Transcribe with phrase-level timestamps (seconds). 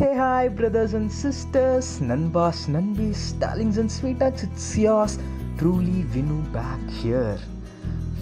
[0.00, 5.16] Hey hi brothers and sisters sisters, நண்பி ஸ்டாலிங்ஸ் and sweet sweethearts, it's yours
[5.62, 7.40] truly Vinu back here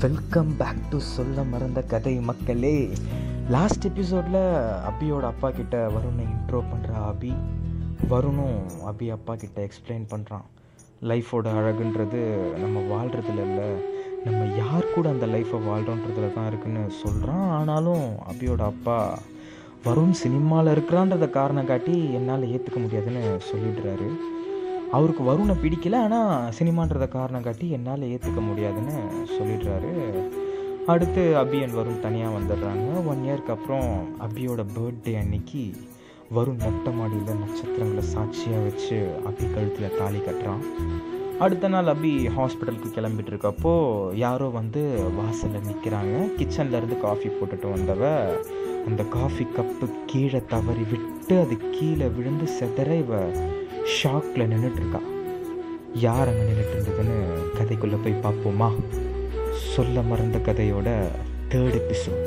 [0.00, 2.88] welcome back to சொல்ல மறந்த கதை மக்களே.
[3.48, 4.40] Last எபிசோடில்
[4.90, 7.32] அபியோட அப்பா கிட்ட வருணை இன்ட்ரோ பண்ணுற அபி.
[8.10, 10.46] வருணும் அபி அப்பா கிட்ட எக்ஸ்பிளைன் பண்ணுறான்
[11.02, 13.70] லைஃபோட அழகுன்றது நம்ம வாழ்கிறதுல இல்லை
[14.24, 19.18] நம்ம யார் கூட அந்த லைஃப்பை வாழ்கிறோன்றதுல தான் இருக்குன்னு சொல்கிறான் ஆனாலும் அபியோட அப்பா
[19.86, 24.08] வருண் சினிமாவில் இருக்கிறான்றத காரணம் காட்டி என்னால் ஏற்றுக்க முடியாதுன்னு சொல்லிடுறாரு.
[24.96, 28.96] அவருக்கு வருணை பிடிக்கல ஆனால் சினிமான்றத காரணம் காட்டி என்னால் ஏற்றுக்க முடியாதுன்னு
[29.36, 29.92] சொல்லிடுறாரு.
[30.92, 32.86] அடுத்து அபி அண்ட் வருண் தனியாக வந்துடுறாங்க.
[33.10, 33.88] ஒன் இயர்க்கு அப்புறம்
[34.26, 35.64] அபியோட பர்த்டே அன்னைக்கு
[36.38, 38.98] வருண் மொட்டை மாடியில் நட்சத்திரங்களை சாட்சியாக வச்சு
[39.30, 40.64] அபி கழுத்தில் தாலி கட்டுறான்.
[41.44, 43.72] அடுத்த நாள் அபி ஹாஸ்பிட்டலுக்கு கிளம்பிட்டு இருக்கப்போ
[44.26, 44.80] யாரோ வந்து
[45.18, 48.02] வாசலில் நிற்கிறாங்க கிச்சன்லேருந்து காஃபி போட்டுட்டு வந்தவ
[48.88, 53.12] அந்த காஃபி கப்பு கீழே தவறி விட்டு அது கீழே விழுந்து செதற இவ
[53.96, 55.00] ஷாக்கில் நின்றுட்டுருக்கா
[55.98, 57.16] யார் அங்கே நின்றுட்டு இருந்ததுன்னு
[57.58, 58.68] கதைக்குள்ளே போய் பார்ப்போமா?
[59.72, 60.88] சொல்ல மறந்த கதையோட
[61.48, 62.24] தேர்ட் எபிசோட்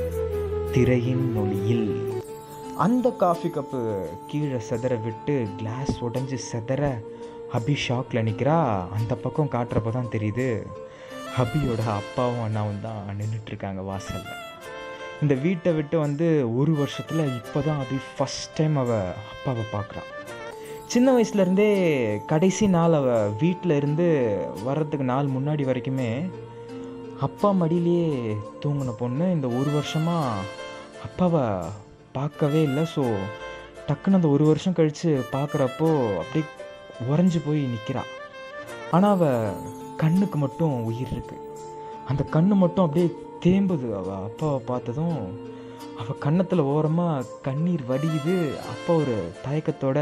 [0.73, 1.87] திரையின் மொழியில்
[2.77, 3.79] அந்த காஃபி கப்பு
[4.27, 6.83] கீழே செதற விட்டு கிளாஸ் உடஞ்சி செதற
[7.53, 8.57] ஹபி ஷாக்கில் நிற்கிறா
[8.91, 10.47] அந்த பக்கம் காட்டுறப்ப தான் தெரியுது
[11.37, 14.31] ஹபியோட அப்பாவும் அண்ணாவும் தான் நின்றுட்டுருக்காங்க வாசலில்.
[15.21, 20.09] இந்த வீட்டை விட்டு வந்து ஒரு வருஷத்தில் இப்போ தான் அபி ஃபஸ்ட் டைம் அவள் அப்பாவை பார்க்குறான்
[20.87, 21.67] சின்ன வயசுலேருந்தே
[22.25, 24.07] கடைசி நாள் அவள் வீட்டில் இருந்து
[24.63, 26.29] வர்றதுக்கு நாள் முன்னாடி வரைக்குமே
[27.19, 30.41] அப்பா மடியிலேயே தூங்கின பொண்ணு இந்த ஒரு வருஷமாக
[31.03, 31.69] அப்பாவை
[32.11, 32.83] பார்க்கவே இல்லை.
[32.95, 33.13] ஸோ
[33.87, 36.45] டக்குன்னு அந்த ஒரு வருஷம் கழித்து பார்க்குறப்போ அப்படியே
[37.11, 38.11] உறைஞ்சி போய் நிற்கிறாள்
[38.91, 39.53] ஆனால் அவள்
[39.97, 41.49] கண்ணுக்கு மட்டும் உயிர் இருக்குது
[42.07, 43.11] அந்த கண்ணு மட்டும் அப்படியே
[43.45, 43.87] தேம்புது.
[43.99, 45.19] அவள் அப்பாவை பார்த்ததும்
[45.99, 48.35] அவள் கன்னத்தில் ஓரமாக கண்ணீர் வடியுது.
[48.73, 49.99] அப்பா ஒரு தயக்கத்தோட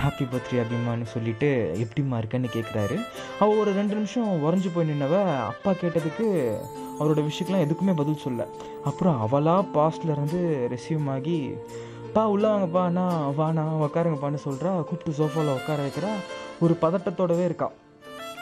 [0.00, 1.48] ஹாப்பி பர்த்டே அபிமான்னு சொல்லிட்டு
[1.84, 2.96] எப்படிம்மா இருக்கன்னு கேட்குறாரு
[3.40, 5.14] அவள் ஒரு ரெண்டு நிமிஷம் உறைஞ்சு போய் நின்னவ
[5.46, 6.28] அப்பா கேட்டதுக்கு
[7.00, 8.46] அவரோட விஷயக்கெலாம் எதுக்குமே பதில் சொல்ல.
[8.84, 10.40] அப்புறம் அவளாக பாஸ்ட்லேருந்து
[10.74, 11.38] ரிசீவ் ஆகி
[12.12, 16.12] பா உள்ள வாங்கப்பா நான் வாண்ணா உட்காருங்கப்பான்னு சொல்கிறா கூப்பிட்டு சோஃபாவில் உட்கார வைக்கிறா.
[16.60, 17.70] ஒரு பதட்டத்தோடவே இருக்கா.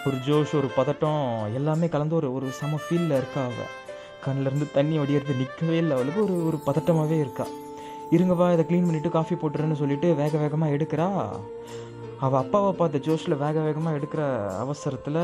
[0.07, 3.77] ஒரு ஜோஷ் ஒரு பதட்டம் எல்லாமே கலந்து ஒரு ஒரு செம ஃபீலில் இருக்கா அவள்
[4.25, 5.95] கண்ணிலேருந்து தண்ணி வடிகிறது நிற்கவே இல்லை.
[5.97, 7.47] அவளுக்கு ஒரு ஒரு பதட்டமாகவே இருக்கா.
[8.17, 11.09] இருங்கப்பா இதை க்ளீன் பண்ணிவிட்டு காஃபி போட்டுறேன்னு சொல்லிட்டு வேக வேகமாக எடுக்கிறா.
[12.25, 14.23] அவள் அப்பாவை பார்த்த ஜோஷில் வேக வேகமாக எடுக்கிற
[14.65, 15.23] அவசரத்தில்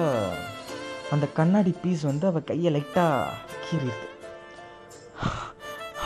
[1.15, 3.32] அந்த கண்ணாடி பீஸ் வந்து அவள் கையை லைட்டாக
[3.65, 4.06] கீறிடுது.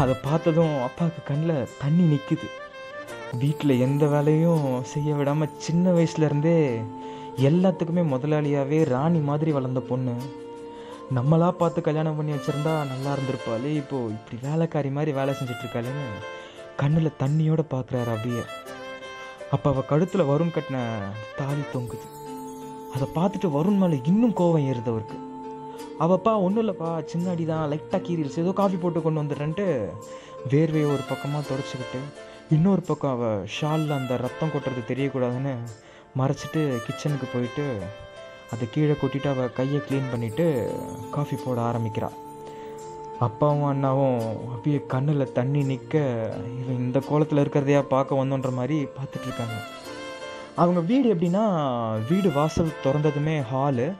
[0.02, 2.48] அதை பார்த்ததும் அப்பாவுக்கு கண்ணில் தண்ணி நிற்குது
[3.40, 6.58] வீட்டில் எந்த வேலையும் செய்ய விடாமல் சின்ன வயசுலேருந்தே
[7.48, 10.14] எல்லாத்துக்குமே முதலாளியாகவே ராணி மாதிரி வளர்ந்த பொண்ணு.
[11.16, 13.70] நம்மளா பார்த்து கல்யாணம் பண்ணி வச்சுருந்தா நல்லா இருந்திருப்பாளே.
[13.82, 16.04] இப்போது இப்படி வேலைக்காரி மாதிரி வேலை செஞ்சிட்ருக்காளேன்னு
[16.80, 18.42] கண்ணில் தண்ணியோடு பார்க்குறாரு அபியை.
[19.54, 20.78] அப்போ அவள் கழுத்தில் வருண் கட்டின
[21.38, 22.06] தாலி தொங்குது.
[22.94, 25.16] அதை பார்த்துட்டு வருண் மேலே இன்னும் கோவம் ஏறுது அவருக்கு.
[26.04, 29.66] அவப்பா ஒன்றும் இல்லைப்பா சின்னாடி தான் லைட்டாக கீரிடுச்சு ஏதோ காஃபி போட்டு கொண்டு வந்துடுறேன்ட்டு
[30.52, 32.00] வேர்வையை ஒரு பக்கமாக தொடச்சிக்கிட்டு
[32.56, 35.54] இன்னொரு பக்கம் அவள் ஷாலில் அந்த ரத்தம் கொட்டுறது தெரியக்கூடாதுன்னு
[36.20, 37.64] மறைச்சிட்டு கிச்சனுக்கு போயிட்டு
[38.52, 40.46] அதை கீழே கொட்டிட்டு அவள் கையை க்ளீன் பண்ணிவிட்டு
[41.10, 42.16] காஃபி போட ஆரம்பிக்கிறாள்
[43.18, 45.94] அப்பாவும் அண்ணாவும் அப்படியே கண்ணில் தண்ணி நிற்க
[46.60, 49.56] இவன் இந்த கோலத்தில் இருக்கிறதையா பார்க்க வந்தோன்ற மாதிரி பார்த்துட்ருக்காங்க
[50.54, 51.44] அவங்க வீடு எப்படின்னா
[52.08, 53.94] வீடு வாசல் திறந்ததுமே ஹாலு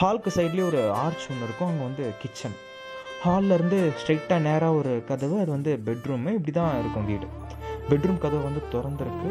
[0.00, 2.56] ஹாலுக்கு சைட்லேயே ஒரு ஆர்ச் ஒன்று இருக்கும் அங்கே வந்து கிச்சன்
[3.24, 7.26] ஹால்லேருந்து ஸ்ட்ரைட்டாக நேராக ஒரு கதவு அது வந்து பெட்ரூமு இப்படி தான் இருக்கும் வீடு.
[7.90, 9.30] பெட்ரூம் கதவு வந்து திறந்துருக்கு.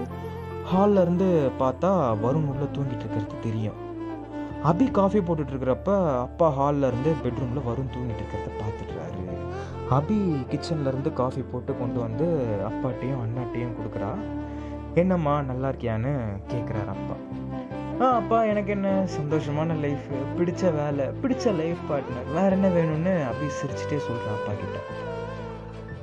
[0.66, 1.28] ஹாலில் இருந்து
[1.60, 1.92] பார்த்தா
[2.24, 3.83] வருண் உள்ளே தூங்கிட்டு இருக்கிறது தெரியும்.
[4.66, 9.24] அபி காஃபி போட்டுட்டு இருக்கிறப்ப அப்பா ஹாலில் இருந்து பெட்ரூமில் வரும் தூங்கிட்டு இருக்கிறத பார்த்துட்றாரு.
[9.90, 10.18] அபி
[10.52, 12.28] கிச்சன்ல இருந்து காஃபி போட்டு கொண்டு வந்து
[12.66, 14.12] அப்பாட்டையும் அண்ணாட்டையும் கொடுக்குறா.
[14.96, 16.14] என்னம்மா நல்லா இருக்கியான்னு
[16.48, 17.16] கேட்குறாரு அப்பா.
[18.02, 19.06] ஆ அப்பா எனக்கு என்ன?
[19.20, 20.06] சந்தோஷமான லைஃப்
[20.38, 24.80] பிடிச்ச வேலை பிடிச்ச லைஃப் பார்ட்னர் வேற என்ன வேணும்னு அபி சிரிச்சுட்டே சொல்கிறான் அப்பா கிட்ட.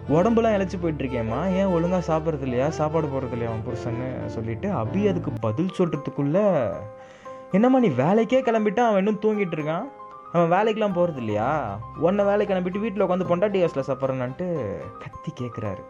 [0.09, 2.71] உடம்புலாம் இழைச்சி போயிட்டுருக்கேம்மா ஏன் ஒழுங்காக சாப்பிட்றது இல்லையா?
[2.71, 4.27] சாப்பாடு போடுறது இல்லையா அவன் புருஷன்னு?
[4.27, 6.39] சொல்லிட்டு அபி அதுக்கு பதில் சொல்கிறதுக்குள்ள
[7.52, 9.86] என்னம்மா நீ வேலைக்கே கிளம்பிட்டா அவன் இன்னும் தூங்கிட்டு இருக்கான்?
[10.32, 11.48] அவன் வேலைக்கெலாம் போகிறது இல்லையா
[11.97, 14.47] உன்னை வேலை கிளம்பிட்டு வீட்டில் உட்காந்து பொண்டாட்டி ஹவுஸில் சாப்பிட்றேன்னான்ட்டு
[14.98, 15.82] கத்தி கேட்குறாரு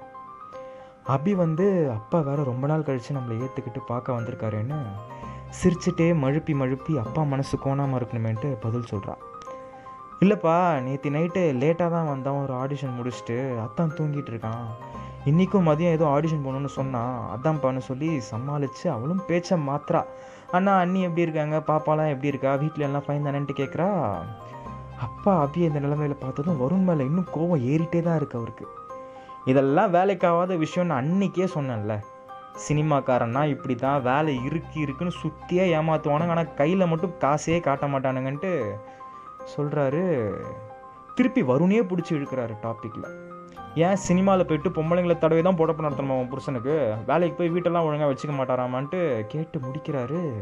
[1.06, 4.78] அபி வந்து அப்பா வேற ரொம்ப நாள் கழித்து நம்மளை ஏற்றுக்கிட்டு பார்க்க வந்திருக்காருன்னு
[5.60, 9.22] சிரிச்சுட்டே மழுப்பி மழுப்பி அப்பா மனசு கோணாமல் இருக்கணுமேன்ட்டு பதில் சொல்கிறான்
[10.22, 14.64] இல்லைப்பா நேற்று நைட்டு லேட்டாக தான் வந்தான் ஒரு ஆடிஷன் முடிச்சுட்டு அத்தான் தூங்கிட்டு இருக்கான்.
[15.24, 17.14] இன்றைக்கும் மதியம் ஏதோ ஆடிஷன் போகணுன்னு சொன்னான்.
[17.34, 20.00] அதான்ப்பான்னு சொல்லி சமாளித்து அவளும் பேச்சை மாத்திரா
[20.52, 21.56] அண்ணா அண்ணி எப்படி இருக்காங்க?
[21.68, 22.54] பாப்பாலாம் எப்படி இருக்கா?
[22.54, 23.88] வீட்டில் எல்லாம் ஃபைன் தானேன்ட்டு கேட்குறா
[24.98, 28.64] அப்பா அபி இந்த நிலைமையில பார்த்ததும் வருண் மேலே இன்னும் கோவம் ஏறிட்டே தான் இருக்கு அவருக்கு.
[29.44, 31.94] இதெல்லாம் வேலைக்காகாத விஷயம்னு அன்னைக்கே சொன்னேன்ல.
[32.66, 38.50] சினிமாக்காரன்னா இப்படி தான் வேலை இருக்கு இருக்குன்னு சுற்றியே ஏமாற்றுவானுங்க ஆனால் கையில் மட்டும் காசே காட்ட மாட்டானுங்கன்ட்டு
[39.54, 40.02] சொல்கிறாரு
[41.14, 43.08] திருப்பி வருணே பிடிச்சி இழுக்கிறாரு டாப்பிக்கில்
[43.74, 46.94] ஏன் சினிமாவில் போயிட்டு பொம்பளைங்களை தடவை தான் பொழப்பு நடத்தணுமா அவன் புருஷனுக்கு?
[47.06, 50.32] வேலைக்கு போய் வீட்டெல்லாம் ஒழுங்காக வச்சுக்க மாட்டாராமான்ட்டு கேட்டு முடிக்கிறாரு.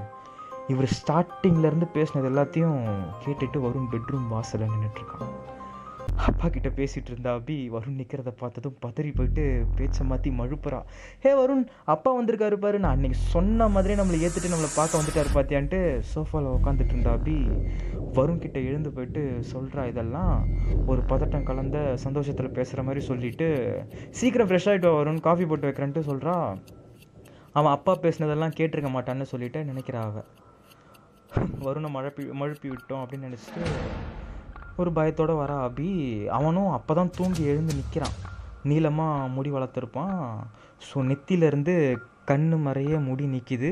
[0.67, 2.89] இவர் ஸ்டார்டிங்லேருந்து பேசினது எல்லாத்தையும்
[3.27, 5.35] கேட்டுட்டு வரும் பெட்ரூம் வாசலில் நின்றுட்டுருக்கான்
[6.29, 9.45] அப்பா கிட்ட பேசிகிட்டு இருந்தா அபி வருண் நிற்கிறத பார்த்ததும் பதறி போயிட்டு
[9.77, 10.81] பேச்சை மாற்றி மழுப்புறா.
[11.25, 11.63] ஹே வருண்
[11.95, 12.79] அப்பா வந்திருக்காரு பாரு.
[12.85, 15.81] நான் அன்றைக்கி சொன்ன மாதிரி நம்மளை ஏற்றுட்டு நம்மளை பார்க்க வந்துட்டாரு பார்த்தியான்ட்டு
[16.13, 17.37] சோஃபாவில் உட்காந்துட்டு இருந்தா அபி
[18.19, 19.23] வருண் கிட்ட எழுந்து போயிட்டு
[19.53, 20.37] சொல்கிறா இதெல்லாம்.
[20.93, 23.49] ஒரு பதட்டம் கலந்த சந்தோஷத்தில் பேசுகிற மாதிரி சொல்லிவிட்டு
[24.21, 26.37] சீக்கிரம் ஃப்ரெஷ் ஆகிட்டு வருண் காஃபி போட்டு வைக்கிறேன்ட்டு சொல்கிறா
[27.59, 30.29] அவன் அப்பா பேசினதெல்லாம் கேட்டிருக்க மாட்டான்னு சொல்லிட்டு நினைக்கிறா அவள்
[31.67, 33.63] வருணை மழப்பி மழுப்பி விட்டோம் அப்படின்னு நினச்சிட்டு
[34.83, 35.91] ஒரு பயத்தோடு வர அபி.
[36.39, 38.17] அவனும் அப்போ தான் தூங்கி எழுந்து நிற்கிறான்
[38.71, 40.19] நீளமாக முடி வளர்த்துருப்பான்.
[40.87, 41.75] ஸோ நெத்தியிலேருந்து
[42.31, 43.71] கண்ணு மறைய முடி நிற்கிது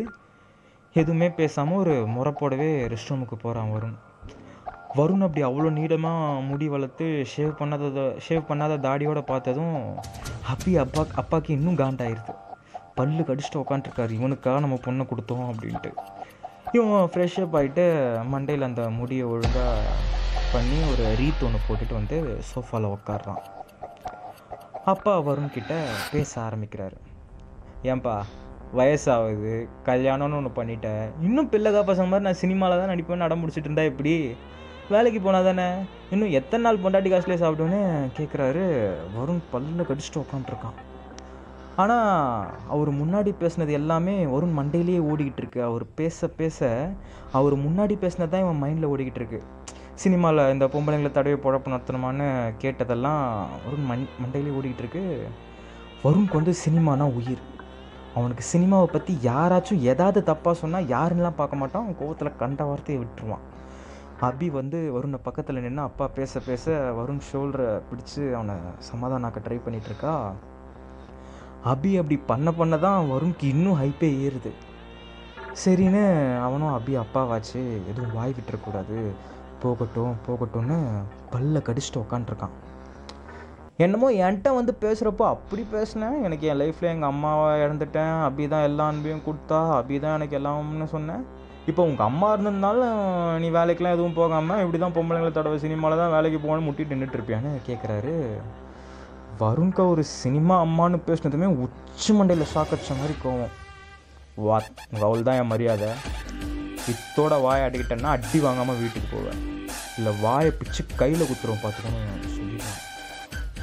[0.94, 3.96] எதுவுமே பேசாமல் ஒரு முறப்போடவே ரெஸ்ட் ரூமுக்கு போகிறான் வருண்.
[4.98, 9.78] வருண் அப்படி அவ்வளோ நீளமாக முடி வளர்த்து ஷேவ் பண்ணாத ஷேவ் பண்ணாத தாடியோட பார்த்ததும்
[10.52, 12.34] அப்பி அப்பா அப்பாக்கு இன்னும் காண்டாயிருது.
[12.98, 15.90] பல்லு கடிச்சிட்டு உக்காண்ட்ருக்காரு இவனுக்காக நம்ம பொண்ணை கொடுத்தோம் அப்படின்ட்டு.
[16.76, 17.84] இவன் ஃப்ரெஷ்அப் ஆகிட்டு
[18.32, 19.82] மண்டையில் அந்த முடியை ஒழுங்காக
[20.52, 22.16] பண்ணி ஒரு ரீத் ஒன்று போட்டுட்டு வந்து
[22.50, 23.42] சோஃபாவில் உக்காடுறான்
[24.92, 25.74] அப்பா வருண்கிட்ட
[26.12, 26.96] பேச ஆரம்பிக்கிறாரு.
[27.92, 28.16] ஏன்பா
[28.78, 29.54] வயசாகுது
[29.88, 34.14] கல்யாணம்னு ஒன்று பண்ணிட்டேன் இன்னும் பிள்ளை பசங்க மாதிரி நான் சினிமாவில் தான் நடிப்பேன் அடம் முடிச்சிட்டு இருந்தா எப்படி?
[34.94, 35.68] வேலைக்கு போனால் தானே?
[36.10, 37.80] இன்னும் எத்தனை நாள் பொண்டாட்டி காசுலேயே சாப்பிடுவேன்னு
[38.18, 38.64] கேட்குறாரு
[39.16, 40.76] வருண் பல்ல கடிச்சிட்டு உக்காண்ட்ருக்கான்
[41.82, 45.60] ஆனால் அவர் முன்னாடி பேசினது எல்லாமே வருண் மண்டையிலேயே ஓடிக்கிட்டு இருக்கு.
[45.62, 46.68] அவர் பேச பேச
[47.38, 49.40] அவர் முன்னாடி பேசினது தான் இவன் மைண்டில் ஓடிக்கிட்டு இருக்கு.
[50.02, 52.26] சினிமாவில் இந்த பொம்பளைங்களை தடவை பொழப்பு நடத்தணுமான்னு
[52.62, 53.22] கேட்டதெல்லாம்
[53.64, 55.04] வருண் மண் மண்டையிலே ஓடிக்கிட்டு இருக்கு
[56.36, 57.44] வந்து சினிமானா உயிர்.
[58.16, 61.84] அவனுக்கு சினிமாவை பற்றி யாராச்சும் ஏதாவது தப்பாக சொன்னால் யாருன்னெலாம் பார்க்க மாட்டான்?
[61.84, 63.44] அவன் கோவத்தில் கண்ட வார்த்தையை விட்டுருவான்.
[64.28, 68.54] அபி வந்து வருணை பக்கத்தில் நின்று அப்பா பேச பேச வருண் ஷோல்டரை பிடிச்சி அவனை
[68.90, 70.14] சமாதானாக்க ட்ரை பண்ணிகிட்ருக்கா இருக்கா
[71.72, 74.52] அபி அப்படி பண்ண பண்ண தான் வருண்க்கு இன்னும் ஹைப்பே ஏறுது.
[75.64, 76.04] சரின்னு
[76.46, 77.62] அவனும் அபி அப்பாவாச்சு.
[77.90, 78.98] எதுவும் வாய் விட்டுறக்கூடாது.
[79.62, 80.78] போகட்டும் போகட்டும்னு
[81.34, 82.54] பல்ல கடிச்சிட்டு உக்காண்ட்ருக்கான்
[83.84, 86.14] என்னமோ என்கிட்ட வந்து பேசுகிறப்போ அப்படி பேசினேன்.
[86.26, 90.86] எனக்கு என் லைஃப்பில் எங்கள் அம்மாவை இழந்துட்டேன் அப்படி தான் எல்லா அன்பையும் கொடுத்தா அப்படி தான் எனக்கு எல்லாம்னு
[90.94, 91.24] சொன்னேன்.
[91.70, 92.94] இப்போ உங்கள் அம்மா இருந்திருந்தாலும்
[93.42, 97.52] நீ வேலைக்கெலாம் எதுவும் போகாமல் இப்படி தான் பொம்பளைங்களை தடவை சினிமாவில் தான் வேலைக்கு போகணும்னு முட்டிட்டு நின்றுட்டு இருப்பியான்னு
[97.68, 98.14] கேட்குறாரு
[99.42, 103.54] வருண்கா ஒரு சினிமா அம்மான்னு பேசினதுமே உச்சி மண்டையில் சாக்கடிச்ச மாதிரி கோவம்.
[104.46, 104.58] வா
[104.90, 105.90] உங்கள் அவள் தான் என் மரியாதை.
[106.92, 109.40] இத்தோட வாயை அடிக்கிட்டேன்னா அடி வாங்காமல் வீட்டுக்கு போவேன்.
[109.98, 112.80] இல்லை வாயை பிச்சு கையில் குத்துருவோம் பார்த்துக்கணும் சொல்லிடுவேன்.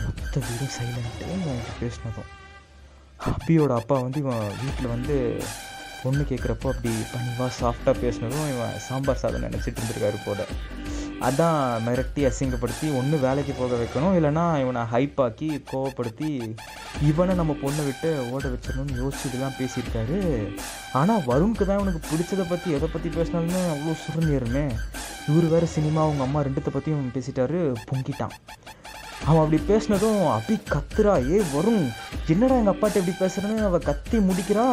[0.06, 2.32] மொத்த வீடும் சைலண்ட்டு என்கிட்ட பேசினதும்.
[3.32, 5.16] அப்பியோட அப்பா வந்து இவன் வீட்டில் வந்து
[6.04, 10.48] பொண்ணு கேட்குறப்போ அப்படி பணிவாக சாஃப்டாக பேசினதும் இவன் சாம்பார் சாதம் நினச்சிட்டு இருந்திருக்காரு போல.
[11.28, 16.30] அதான் மிரட்டி அசிங்கப்படுத்தி ஒன்று வேலைக்கு போக வைக்கணும் இல்லைனா இவனை ஹைப்பாக்கி கோவப்படுத்தி
[17.10, 20.20] இவனை நம்ம பொண்ணை விட்டு ஓட வச்சிடணும்னு யோசிச்சுட்டு தான் பேசியிருக்காரு.
[21.00, 24.66] ஆனால் வருணுக்கு தான் இவனுக்கு பிடிச்சதை பற்றி எதை பற்றி பேசினாலுமே அவ்வளோ சுருந்திருமே
[25.32, 27.60] இவர் வேறு சினிமா அவங்க அம்மா ரெண்டுத்தை பற்றியும் பேசிட்டாரு
[27.90, 28.36] பொங்கிட்டான்.
[29.28, 31.84] அவன் அப்படி பேசினதும் அபி கத்துறா ஏ வரும்
[32.34, 34.68] என்னடா எங்கள் அப்பாட்ட இப்படி பேசுகிறேன்னு அவள் கத்தி முடிக்கிறா?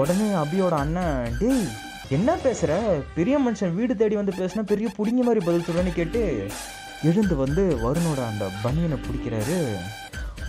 [0.00, 1.66] உடனே அபியோட அண்ணன் டேய்
[2.16, 2.72] என்ன பேசுகிற
[3.16, 6.22] பெரிய மனுஷன் வீடு தேடி வந்து பேசினா பெரிய பிடிங்க மாதிரி பதில் சொல்லுன்னு கேட்டு
[7.10, 9.58] எழுந்து வந்து வருணோட அந்த பனியனை பிடிக்கிறாரு.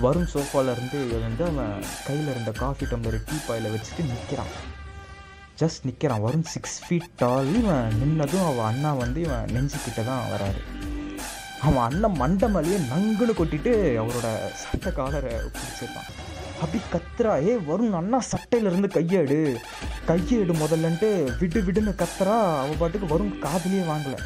[0.02, 4.54] வருண் சோஃபாலேருந்து எழுந்து அவன் கையில் இருந்த காஃபி டம்ளர் டீ பாயில் வச்சுட்டு நிற்கிறான்
[5.62, 10.62] ஜஸ்ட் நிற்கிறான் வருண் சிக்ஸ் ஃபீட் டால் இவன் நின்னதும் அவன் அண்ணா வந்து இவன் நெஞ்சுக்கிட்ட தான் வராரு.
[11.66, 13.74] அவன் அண்ணன் மண்டை மேலேயே நங்குன்னு கொட்டிட்டு
[14.04, 14.30] அவரோட
[14.64, 16.10] சட்டை காலரை பிடிச்சிருக்கான்.
[16.62, 19.40] அப்படி கத்துறா ஏ வருண் அண்ணா சட்டையிலேருந்து கையேடு.
[20.10, 21.10] கையேடு முதல்லன்ட்டு
[21.42, 22.38] விடு விடுன்னு கத்துறா.
[22.62, 24.22] அவள் பாட்டுக்கு வரும் காதலியே வாங்கலை.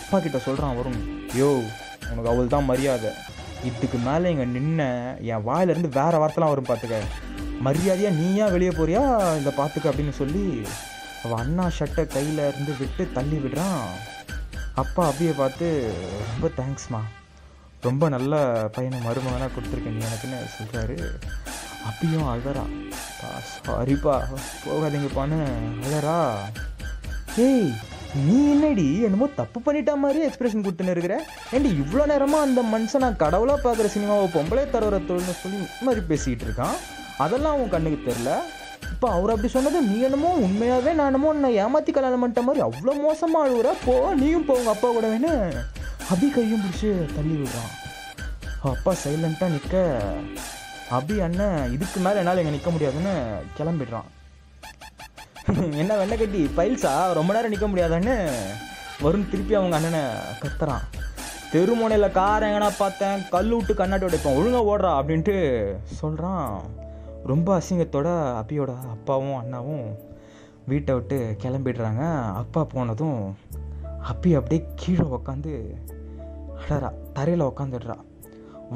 [0.00, 1.00] அப்பா கிட்ட சொல்கிறான் வரும்
[1.40, 1.50] யோ
[2.10, 3.12] உனக்கு அவள் தான் மரியாதை.
[3.64, 4.82] இதுக்கு மேலே இங்கே நின்ன
[5.32, 7.00] என் வாயிலேருந்து வேறு வார்த்தைலாம் வரும் பார்த்துக்க
[7.66, 9.02] மரியாதையாக நீயா வெளியே போறியா?
[9.40, 10.66] இதை பார்த்துக்க அப்படின்னு சொல்லி
[11.24, 13.86] அவள் அண்ணா ஷர்ட்டை கையில் இருந்து விட்டு தள்ளி விடுறான்.
[14.74, 15.66] அப்பா அப்படியே பார்த்து
[16.32, 17.00] ரொம்ப தேங்க்ஸ்மா
[17.80, 18.34] ரொம்ப நல்ல
[18.72, 20.96] பையனை மருமகனாக கொடுத்துருக்கேன் நீ எனக்குன்னு சொல்கிறாரு
[21.88, 22.64] அப்பயும் அழறா.
[23.66, 24.14] சாரிப்பா
[24.64, 25.38] போகாதீங்கப்பான்னு
[25.86, 26.18] அழறா.
[27.36, 27.72] ஏய்
[28.24, 31.14] நீ என்னடி என்னமோ தப்பு பண்ணிட்டா மாதிரி எக்ஸ்பிரஷன் கொடுத்துன்னு இருக்கிற?
[31.56, 36.02] ஏண்டி இவ்வளோ நேரமாக அந்த மனுஷன் நான் கடவுளாக பார்க்குற சினிமாவை பொம்பளை தரவர தொழில்னு சொல்லி இந்த மாதிரி
[36.10, 36.76] பேசிக்கிட்டு இருக்கான்?
[37.24, 38.30] அதெல்லாம் உன் கண்ணுக்கு தெரில
[38.94, 42.94] இப்போ அவர் அப்படி சொன்னது நீ என்னமோ உண்மையாகவே நான் என்னமோ உன்னை ஏமாற்றி கல்யாணம் பண்ணிட்ட மாதிரி அவ்வளோ
[43.04, 45.32] மோசமாக அழுகுற போ நீயும் போ உங்கள் அப்பா கூட வேணு.
[46.14, 47.72] அபி கையும் பிடிச்சி தள்ளி விடுறான்.
[48.72, 49.74] அப்பா சைலண்ட்டாக நிற்க
[50.98, 53.14] அபி அண்ணன் இதுக்கு மேலே என்னால் இங்கே நிற்க முடியாதுன்னு
[53.58, 54.08] கிளம்பிடுறான்.
[55.54, 56.50] என்ன வெண்ணை கட்டி?
[56.56, 57.12] பைல்ஸா?
[57.12, 58.14] ரொம்ப நேரம் நிற்க முடியாதான்னு
[59.02, 60.00] வருண் திருப்பி அவங்க அண்ணனை
[60.42, 60.84] கத்துறான்.
[61.52, 64.36] தெருமுனையில் கார் எங்கன்னா பார்த்தேன் கல் விட்டு கண்ணாட்டி உடைப்பேன்.
[64.38, 65.36] ஒழுங்காக ஓடுறா அப்படின்ட்டு
[65.84, 66.60] சொல்கிறான்
[67.24, 68.08] ரொம்ப அசிங்கத்தோட
[68.40, 69.86] அப்பியோட அப்பாவும் அண்ணாவும்
[70.66, 72.32] வீட்டை விட்டு கிளம்பிடுறாங்க.
[72.34, 73.36] அப்பா போனதும்
[74.10, 75.54] அப்பி அப்படியே கீழே உக்காந்து
[76.68, 77.96] அடறா தரையில் உக்காந்துடுறா.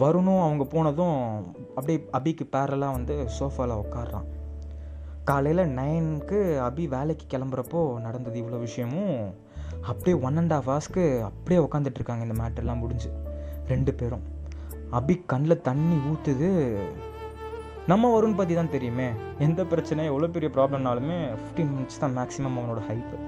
[0.01, 1.19] வருணும் அவங்க போனதும்
[1.77, 4.29] அப்படியே அபிக்கு பேரெல்லாம் வந்து சோஃபாவில் உட்காடுறான்
[5.31, 9.19] காலையில் நைனுக்கு அபி வேலைக்கு கிளம்புறப்போ நடந்தது இவ்வளோ விஷயமும்.
[9.91, 13.11] அப்படியே ஒன் அண்ட் ஆஃப் ஹவர்ஸ்க்கு அப்படியே உக்காந்துட்டு இருக்காங்க இந்த மேட்டர்லாம் முடிஞ்சு.
[13.73, 14.25] ரெண்டு பேரும்.
[14.99, 16.49] அபி கண்ணில் தண்ணி ஊற்றுது
[17.91, 19.07] நம்ம வருண் பற்றி தான் தெரியுமே.
[19.47, 23.19] எந்த பிரச்சனை எவ்வளோ பெரிய ப்ராப்ளம்னாலுமே ஃபிஃப்டீன் மினிட்ஸ் தான் மேக்ஸிமம் அவனோட ஹைப்பு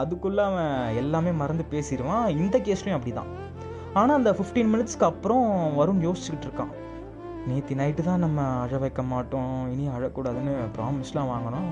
[0.00, 2.26] அதுக்குள்ளே அவன் எல்லாமே மறந்து பேசிடுவான்.
[2.42, 3.32] இந்த கேஸ்லையும் அப்படி தான்
[3.98, 5.46] ஆனால் அந்த ஃபிஃப்டீன் மினிட்ஸ்க்கு அப்புறம்
[5.80, 6.72] வருண் யோசிச்சுக்கிட்டு இருக்கான்.
[7.46, 9.52] நேற்று நைட்டு தான் நம்ம அழ வைக்க மாட்டோம்.
[9.72, 11.70] இனி அழக்கூடாதுன்னு ப்ராமிஸ்லாம் வாங்கினோம்.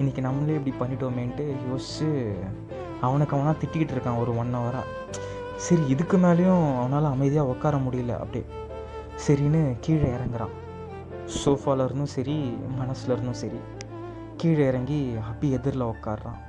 [0.00, 2.08] இன்றைக்கி நம்மளே இப்படி பண்ணிட்டோமேன்ட்டு யோசிச்சு
[3.06, 4.84] அவனுக்கு அவனாக திட்டிக்கிட்டு இருக்கான் ஒரு ஒன் ஹவராக
[5.66, 8.14] சரி இதுக்கு மேலேயும் அவனால் அமைதியாக உட்கார முடியல.
[8.22, 8.46] அப்படியே
[9.26, 10.54] சரின்னு கீழே இறங்குறான்.
[11.42, 12.36] சோஃபால இருந்தும் சரி
[12.80, 13.60] மனசுல இருந்தும் சரி
[14.36, 14.98] கீழே இறங்கி
[15.30, 16.40] அபி எதிரில் உட்காடுறான்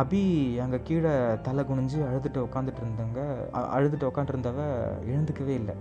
[0.00, 0.22] அபி
[0.62, 3.22] அங்கே கீழே தலை குனிஞ்சு அழுதுட்டு உட்காந்துட்டு இருந்தவங்க
[3.74, 4.60] அழுதுட்டு அழுதுட்டு உட்காந்துருந்தவ
[5.12, 5.74] எழுந்துக்கவே இல்லை.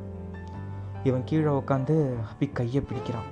[1.03, 1.95] இவன் கீழே உட்காந்து
[2.31, 3.29] அபி கையை பிடிக்கிறான்.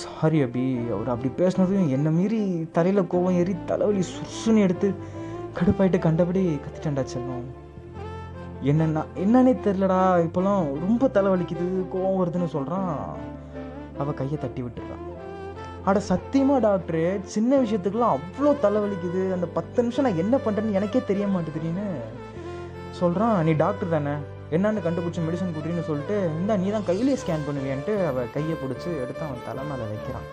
[0.00, 4.88] சாரி அபி அவர் அப்படி பேசினதும் என்னை மீறி தலையில் கோவம் ஏறி தலைவலி சுசுன்னு எடுத்து
[5.58, 7.48] கடுப்பாயிட்டு கண்டபடி கத்திட்டேன்டா செல்வம்.
[8.70, 12.90] என்னென்னா என்னன்னே தெரிலடா இப்போலாம் ரொம்ப தலைவலிக்குது கோவம் வருதுன்னு சொல்கிறான்
[13.98, 15.04] அவள் கையை தட்டி விட்டுறான்.
[15.84, 17.04] அட சத்தியமா டாக்டரு
[17.34, 21.86] சின்ன விஷயத்துக்குலாம் அவ்வளோ தலைவலிக்குது அந்த பத்து நிமிஷம் நான் என்ன பண்ணுறேன்னு எனக்கே தெரிய மாட்டேதுன்னு
[22.90, 24.14] சொல்கிறான் நீ டாக்டர் தானே?
[24.56, 29.22] என்னன்னு கண்டுபிடிச்ச மெடிசன் குடின்னு சொல்லிட்டு இந்த நீ தான் கையிலே ஸ்கேன் பண்ணுவியான்ட்டு அவள் கையை பிடிச்சி எடுத்து
[29.26, 30.26] அவன் தலை மேலே வைக்கிறான்.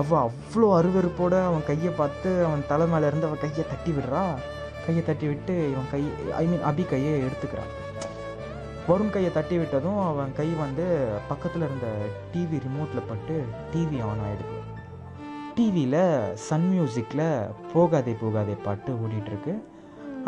[0.00, 4.24] அவள் அவ்வளோ அருவருப்போட அவன் கையை பார்த்து அவன் தலை மேலே இருந்து அவள் கையை தட்டி விடுறா.
[4.86, 6.02] கையை தட்டி விட்டு இவன் கை
[6.42, 7.72] ஐ மீன் அபி கையை எடுத்துக்கிறான்.
[8.86, 10.86] வருண் கையை தட்டி விட்டதும் அவன் கை வந்து
[11.28, 11.88] பக்கத்தில் இருந்த
[12.32, 13.34] டிவி ரிமோட்டில் பட்டு
[13.72, 14.58] டிவி ஆன் ஆகிடுது
[15.56, 16.02] டிவியில்
[16.46, 17.28] சன் மியூசிக்கில்
[17.72, 19.54] போகாதே போகாதே பாட்டு ஓடிட்டுருக்கு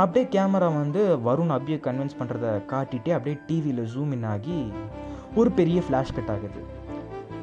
[0.03, 4.57] அப்படியே கேமரா வந்து வருண் அப்படியே கன்வின்ஸ் பண்ணுறத காட்டிகிட்டே அப்படியே டிவியில் ஜூம் இன் ஆகி
[5.41, 6.61] ஒரு பெரிய ஃப்ளாஷ் கட் ஆகுது.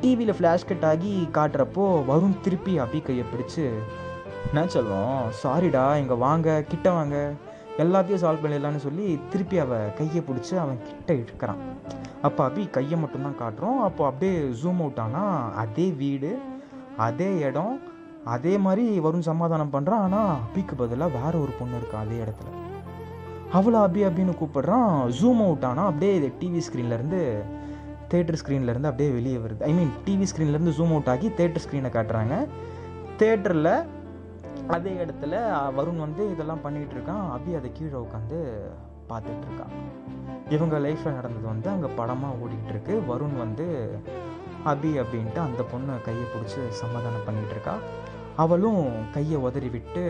[0.02, 3.66] டிவியில் ஃப்ளாஷ் கட் ஆகி காட்டுறப்போ வருண் திருப்பி அப்படியே கையை பிடிச்சு
[4.50, 7.18] என்ன சொல்லுவோம் சாரிடா இங்கே வாங்க கிட்ட வாங்க.
[7.84, 11.62] எல்லாத்தையும் சால்வ் பண்ணிடலான்னு சொல்லி திருப்பி அவள் கையை பிடிச்சி அவன் கிட்ட இழுக்கிறான்.
[12.28, 13.80] அப்போ அபி கையை மட்டும்தான் காட்டுறோம்.
[13.88, 16.32] அப்போ அப்படியே ஜூம் அவுட் ஆனால் அதே வீடு
[17.08, 17.74] அதே இடம்
[18.34, 22.50] அதே மாதிரி வருண் சமாதானம் பண்ணுறான் ஆனால் அபிக்கு பதிலாக வேற ஒரு பொண்ணு இருக்கா அதே இடத்துல.
[23.58, 27.22] அவளை அபி அபின்னு கூப்பிடுறான் ஜூம் அவுட் ஆனால் அப்படியே டிவி ஸ்க்ரீன்லேருந்து
[28.12, 29.62] தேட்டர் ஸ்க்ரீன்லேருந்து அப்படியே வெளியே வருது.
[29.70, 32.36] ஐ மீன் டிவி ஸ்க்ரீன்லேருந்து ஜூம் அவுட் ஆகி தேட்டர் ஸ்க்ரீனை காட்டுறாங்க.
[33.22, 33.74] தேட்டரில்
[34.76, 35.36] அதே இடத்துல
[35.78, 37.24] வருண் வந்து இதெல்லாம் பண்ணிகிட்டு இருக்கான்.
[37.36, 38.40] அபி அதை கீழே உட்காந்து
[39.12, 39.74] பார்த்துட்டு இருக்கான்
[40.56, 42.94] இவங்க லைஃப்பில் நடந்தது வந்து அங்கே படமாக ஓடிக்கிட்டு இருக்கு.
[43.12, 43.68] வருண் வந்து
[44.72, 47.76] அபி அப்படின்ட்டு அந்த பொண்ணை கையை பிடிச்சி சமாதானம் பண்ணிகிட்டு இருக்கா.
[48.38, 50.04] அவளும் கையை உதறி விட்டு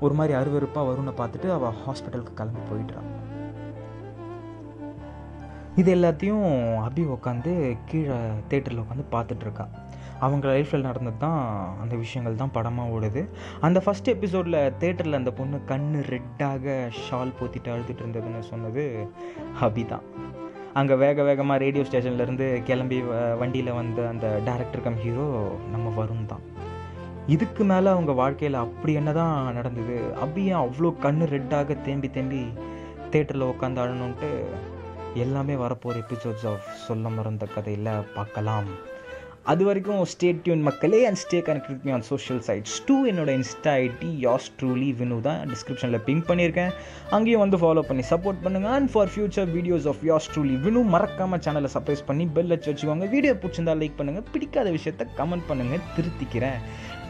[0.00, 3.10] ஒரு மாதிரி அருவருப்பாக வரும்னு பார்த்துட்டு அவள் ஹாஸ்பிட்டலுக்கு கிளம்பி போயிடுறான்
[5.76, 6.46] இது எல்லாத்தையும்
[6.84, 7.52] அபி உட்காந்து
[7.86, 8.16] கீழே
[8.48, 9.66] தேட்டரில் உட்காந்து பார்த்துட்ருக்கா
[10.20, 11.38] அவங்க லைஃப்பில் நடந்தது தான்
[11.80, 13.22] அந்த விஷயங்கள் தான் படமாக ஓடுது.
[13.60, 19.08] அந்த ஃபஸ்ட் எபிசோடில் தேட்டரில் அந்த பொண்ணு கண்ணு ரெட்டாக ஷால் போத்திட்டு அழுதுட்டு இருந்ததுன்னு சொன்னது
[19.60, 20.04] அபி தான்
[20.74, 23.02] அங்கே வேக வேகமாக ரேடியோ ஸ்டேஷன்லேருந்து கிளம்பி
[23.38, 25.26] வண்டியில் வந்த அந்த டேரக்டர் கம் ஹீரோ
[25.70, 26.44] நம்ம வருண் தான்.
[27.34, 29.98] இதுக்கு மேலே அவங்க வாழ்க்கையில் அப்படி என்ன தான் நடந்தது?
[30.22, 32.40] அப்படி ஏன் அவ்வளோ கண்ணு ரெட்டாக தேம்பி தேம்பி
[33.12, 34.30] தேட்டரில் உட்காந்து அழணுன்ட்டு
[35.24, 38.70] எல்லாமே வரப்போகிற எபிசோட்ஸ் ஆஃப் சொல்ல மறந்த கதையில் பார்க்கலாம்.
[39.52, 43.72] அது வரைக்கும் ஸ்டே டியூன் மக்களே and stay connect me on social sites to என்னோட Insta
[43.86, 46.72] ID yours truly Vinu தான் டிஸ்கிரிப்ஷனில் பிங்க் பண்ணியிருக்கேன்
[47.16, 51.42] அங்கேயும் வந்து ஃபாலோ பண்ணி சப்போர்ட் பண்ணுங்கள் and for future videos of yours truly Vinu மறக்காமல்
[51.46, 53.08] சேனலை சப்ரைஸ் பண்ணி பெல் வச்சு வச்சுக்கோங்க.
[53.14, 56.60] வீடியோ பிடிச்சிருந்தா லைக் பண்ணுங்கள் பிடிக்காத விஷயத்த கமெண்ட் பண்ணுங்கள் திருத்திக்கிறேன்.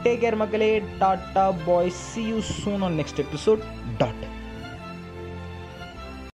[0.04, 0.82] Take care, Makale.
[0.98, 1.94] Tata, boys.
[1.94, 3.62] See you soon on next episode.
[3.98, 4.41] Dot.